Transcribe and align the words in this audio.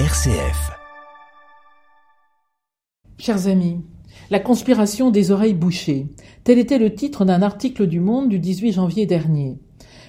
RCF. 0.00 0.72
Chers 3.16 3.46
amis, 3.46 3.80
la 4.28 4.40
conspiration 4.40 5.12
des 5.12 5.30
oreilles 5.30 5.54
bouchées, 5.54 6.08
tel 6.42 6.58
était 6.58 6.80
le 6.80 6.92
titre 6.92 7.24
d'un 7.24 7.42
article 7.42 7.86
du 7.86 8.00
Monde 8.00 8.28
du 8.28 8.40
18 8.40 8.72
janvier 8.72 9.06
dernier. 9.06 9.56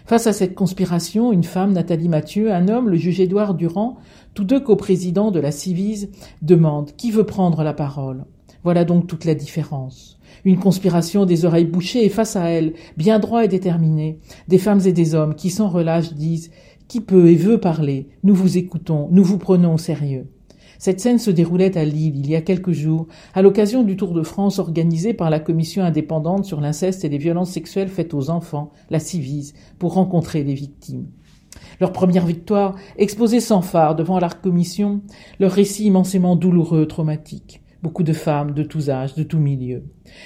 Face 0.08 0.26
à 0.26 0.34
cette 0.34 0.56
conspiration, 0.56 1.32
une 1.32 1.44
femme, 1.44 1.74
Nathalie 1.74 2.10
Mathieu, 2.10 2.52
un 2.52 2.68
homme, 2.68 2.90
le 2.90 2.98
juge 2.98 3.20
Édouard 3.20 3.54
Durand, 3.54 3.98
tous 4.34 4.44
deux 4.44 4.60
coprésidents 4.60 5.30
de 5.30 5.40
la 5.40 5.52
Civise, 5.52 6.10
demandent 6.42 6.96
qui 6.96 7.12
veut 7.12 7.28
prendre 7.28 7.62
la 7.62 7.74
parole. 7.74 8.26
Voilà 8.64 8.86
donc 8.86 9.06
toute 9.06 9.26
la 9.26 9.36
différence. 9.36 10.18
Une 10.46 10.58
conspiration 10.58 11.28
des 11.28 11.46
oreilles 11.46 11.66
bouchées 11.66 12.04
et 12.04 12.10
face 12.10 12.36
à 12.36 12.46
elle, 12.50 12.74
bien 12.98 13.20
droit 13.20 13.46
et 13.46 13.48
déterminé, 13.48 14.18
des 14.48 14.58
femmes 14.58 14.82
et 14.84 14.94
des 14.94 15.14
hommes 15.14 15.36
qui 15.36 15.52
sans 15.52 15.70
relâche 15.70 16.14
disent 16.14 16.50
qui 16.88 17.02
peut 17.02 17.30
et 17.30 17.36
veut 17.36 17.60
parler 17.60 18.10
Nous 18.24 18.36
vous 18.36 18.58
écoutons, 18.58 19.08
nous 19.12 19.24
vous 19.24 19.38
prenons 19.38 19.76
au 19.76 19.78
sérieux. 19.78 20.28
Cette 20.78 21.00
scène 21.00 21.20
se 21.20 21.32
déroulait 21.32 21.78
à 21.78 21.86
Lille 21.86 22.18
il 22.18 22.30
y 22.30 22.36
a 22.36 22.42
quelques 22.42 22.72
jours, 22.72 23.08
à 23.34 23.42
l'occasion 23.42 23.84
du 23.84 23.96
Tour 23.96 24.14
de 24.14 24.24
France 24.24 24.60
organisé 24.60 25.14
par 25.14 25.30
la 25.30 25.40
Commission 25.40 25.84
indépendante 25.84 26.46
sur 26.46 26.62
l'inceste 26.62 27.06
et 27.06 27.10
les 27.10 27.18
violences 27.18 27.52
sexuelles 27.52 27.90
faites 27.90 28.14
aux 28.14 28.30
enfants, 28.30 28.72
la 28.90 29.00
Civise, 29.00 29.54
pour 29.80 29.94
rencontrer 29.94 30.44
les 30.44 30.54
victimes. 30.54 31.08
Leur 31.80 31.92
première 31.92 32.26
victoire, 32.26 32.76
exposée 32.98 33.40
sans 33.40 33.62
phare 33.62 33.96
devant 33.96 34.20
la 34.20 34.30
commission, 34.30 35.02
leur 35.40 35.52
récit 35.52 35.86
immensément 35.86 36.36
douloureux, 36.36 36.86
traumatique 36.86 37.62
beaucoup 37.86 38.02
de 38.02 38.14
femmes 38.14 38.56
de 38.56 38.64
tous 38.64 38.90
âges, 38.90 39.14
de 39.14 39.22
tous 39.22 39.38
milieux. 39.38 39.84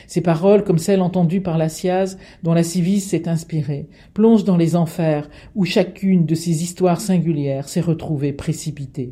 Ces 0.07 0.21
paroles, 0.21 0.63
comme 0.63 0.77
celles 0.77 1.01
entendues 1.01 1.41
par 1.41 1.57
la 1.57 1.67
Siaz, 1.67 2.17
dont 2.41 2.53
la 2.53 2.63
Civise 2.63 3.05
s'est 3.05 3.27
inspirée, 3.27 3.89
plongent 4.13 4.45
dans 4.45 4.55
les 4.55 4.77
enfers 4.77 5.29
où 5.55 5.65
chacune 5.65 6.25
de 6.25 6.35
ces 6.35 6.63
histoires 6.63 7.01
singulières 7.01 7.67
s'est 7.67 7.81
retrouvée 7.81 8.31
précipitée. 8.31 9.11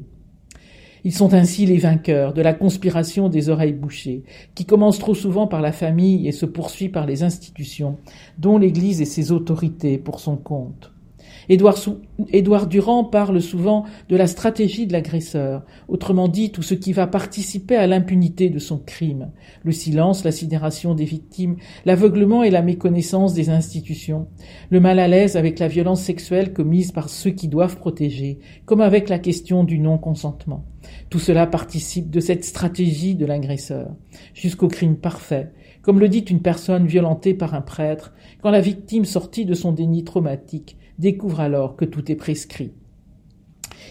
Ils 1.04 1.12
sont 1.12 1.34
ainsi 1.34 1.66
les 1.66 1.78
vainqueurs 1.78 2.34
de 2.34 2.42
la 2.42 2.54
conspiration 2.54 3.28
des 3.28 3.50
oreilles 3.50 3.74
bouchées, 3.74 4.24
qui 4.56 4.64
commence 4.64 4.98
trop 4.98 5.14
souvent 5.14 5.48
par 5.48 5.60
la 5.62 5.74
famille 5.74 6.26
et 6.26 6.32
se 6.32 6.46
poursuit 6.46 6.88
par 6.88 7.06
les 7.06 7.24
institutions, 7.24 7.98
dont 8.38 8.58
l'Église 8.58 9.02
et 9.02 9.06
ses 9.06 9.34
autorités 9.34 9.98
pour 9.98 10.22
son 10.22 10.38
compte. 10.38 10.94
Édouard, 11.50 12.68
Durand 12.68 13.04
parle 13.06 13.42
souvent 13.42 13.86
de 14.10 14.16
la 14.18 14.28
stratégie 14.28 14.88
de 14.88 14.94
l'agresseur, 14.94 15.66
autrement 15.88 16.28
dit 16.28 16.52
tout 16.52 16.62
ce 16.62 16.74
qui 16.74 16.94
va 16.94 17.08
participer 17.08 17.76
à 17.76 17.88
l'impunité 17.88 18.50
de 18.50 18.60
son 18.60 18.78
crime, 18.78 19.32
le 19.64 19.72
silence, 19.72 20.24
la 20.24 20.32
sidération 20.32 20.94
des 20.94 21.06
victimes, 21.06 21.58
l'aveuglement 21.86 22.44
et 22.44 22.50
la 22.50 22.62
méconnaissance 22.62 23.34
des 23.34 23.50
institutions, 23.50 24.28
le 24.70 24.80
mal 24.80 25.00
à 25.00 25.08
l'aise 25.08 25.38
avec 25.38 25.60
la 25.60 25.68
violence 25.68 26.02
sexuelle 26.02 26.54
commise 26.54 26.92
par 26.92 27.10
ceux 27.10 27.32
qui 27.32 27.48
doivent 27.48 27.78
protéger, 27.78 28.40
comme 28.66 28.82
avec 28.82 29.08
la 29.08 29.20
question 29.20 29.64
du 29.64 29.80
non-consentement. 29.80 30.66
Tout 31.10 31.20
cela 31.20 31.48
participe 31.48 32.10
de 32.10 32.20
cette 32.20 32.44
stratégie 32.44 33.16
de 33.16 33.26
l'agresseur, 33.26 33.96
jusqu'au 34.34 34.68
crime 34.68 34.98
parfait, 34.98 35.52
comme 35.82 36.00
le 36.00 36.10
dit 36.10 36.20
une 36.20 36.42
personne 36.42 36.86
violentée 36.86 37.34
par 37.34 37.54
un 37.54 37.62
prêtre, 37.62 38.14
quand 38.42 38.52
la 38.52 38.62
victime 38.62 39.06
sortie 39.06 39.46
de 39.46 39.54
son 39.54 39.72
déni 39.72 40.04
traumatique 40.04 40.78
découvre 41.00 41.40
alors 41.40 41.76
que 41.76 41.86
tout 41.86 42.12
est 42.12 42.16
prescrit. 42.16 42.74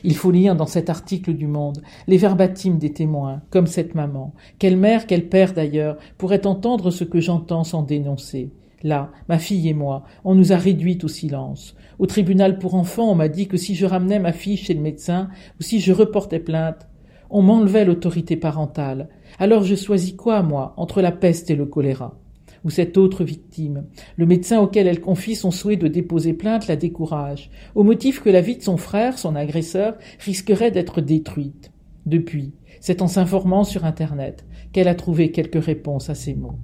Il 0.04 0.14
faut 0.14 0.30
lire 0.30 0.56
dans 0.56 0.66
cet 0.66 0.90
article 0.90 1.32
du 1.32 1.46
Monde 1.46 1.82
les 2.06 2.18
verbatims 2.18 2.78
des 2.78 2.92
témoins, 2.92 3.42
comme 3.50 3.66
cette 3.66 3.94
maman. 3.94 4.34
Quelle 4.58 4.76
mère, 4.76 5.06
quel 5.06 5.28
père 5.28 5.54
d'ailleurs, 5.54 5.96
pourrait 6.18 6.46
entendre 6.46 6.90
ce 6.90 7.04
que 7.04 7.20
j'entends 7.20 7.64
sans 7.64 7.82
dénoncer 7.82 8.50
Là, 8.82 9.10
ma 9.28 9.38
fille 9.38 9.68
et 9.68 9.74
moi, 9.74 10.04
on 10.24 10.34
nous 10.34 10.52
a 10.52 10.56
réduites 10.56 11.04
au 11.04 11.08
silence. 11.08 11.74
Au 11.98 12.06
tribunal 12.06 12.58
pour 12.58 12.74
enfants, 12.74 13.10
on 13.10 13.14
m'a 13.14 13.28
dit 13.28 13.48
que 13.48 13.56
si 13.56 13.74
je 13.74 13.86
ramenais 13.86 14.18
ma 14.18 14.32
fille 14.32 14.56
chez 14.56 14.74
le 14.74 14.80
médecin, 14.80 15.28
ou 15.58 15.62
si 15.62 15.80
je 15.80 15.92
reportais 15.92 16.40
plainte, 16.40 16.86
on 17.30 17.42
m'enlevait 17.42 17.84
l'autorité 17.84 18.36
parentale. 18.36 19.08
Alors 19.38 19.64
je 19.64 19.74
choisis 19.74 20.12
quoi, 20.12 20.42
moi, 20.42 20.74
entre 20.76 21.02
la 21.02 21.12
peste 21.12 21.50
et 21.50 21.56
le 21.56 21.66
choléra 21.66 22.18
ou 22.66 22.70
cette 22.70 22.98
autre 22.98 23.22
victime? 23.22 23.84
Le 24.16 24.26
médecin 24.26 24.60
auquel 24.60 24.88
elle 24.88 25.00
confie 25.00 25.36
son 25.36 25.52
souhait 25.52 25.76
de 25.76 25.86
déposer 25.86 26.32
plainte 26.32 26.66
la 26.66 26.74
décourage, 26.74 27.48
au 27.76 27.84
motif 27.84 28.20
que 28.20 28.28
la 28.28 28.40
vie 28.40 28.56
de 28.56 28.62
son 28.62 28.76
frère, 28.76 29.18
son 29.18 29.36
agresseur, 29.36 29.94
risquerait 30.18 30.72
d'être 30.72 31.00
détruite. 31.00 31.70
Depuis, 32.06 32.54
c'est 32.80 33.02
en 33.02 33.06
s'informant 33.06 33.62
sur 33.62 33.84
Internet 33.84 34.44
qu'elle 34.72 34.88
a 34.88 34.96
trouvé 34.96 35.30
quelques 35.30 35.64
réponses 35.64 36.10
à 36.10 36.16
ces 36.16 36.34
mots. 36.34 36.58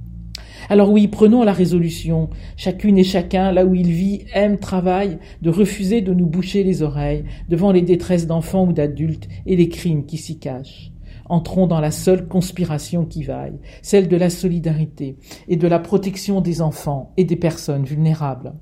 Alors 0.69 0.91
oui, 0.91 1.09
prenons 1.09 1.43
la 1.43 1.53
résolution, 1.53 2.31
chacune 2.56 2.99
et 2.99 3.05
chacun, 3.05 3.53
là 3.53 3.65
où 3.65 3.75
il 3.75 3.91
vit, 3.91 4.25
aime, 4.34 4.59
travaille, 4.59 5.19
de 5.43 5.50
refuser 5.50 6.00
de 6.00 6.15
nous 6.15 6.27
boucher 6.27 6.65
les 6.65 6.83
oreilles 6.83 7.25
devant 7.49 7.73
les 7.73 7.83
détresses 7.83 8.27
d'enfants 8.27 8.67
ou 8.67 8.73
d'adultes 8.73 9.28
et 9.47 9.56
les 9.56 9.69
crimes 9.69 10.06
qui 10.06 10.19
s'y 10.19 10.39
cachent 10.39 10.93
entrons 11.33 11.67
dans 11.67 11.81
la 11.81 11.91
seule 11.91 12.28
conspiration 12.28 13.06
qui 13.06 13.23
vaille, 13.23 13.59
celle 13.81 14.09
de 14.09 14.17
la 14.17 14.28
solidarité 14.28 15.17
et 15.49 15.56
de 15.56 15.67
la 15.67 15.78
protection 15.78 16.43
des 16.43 16.61
enfants 16.61 17.12
et 17.17 17.25
des 17.25 17.37
personnes 17.37 17.84
vulnérables. 17.84 18.53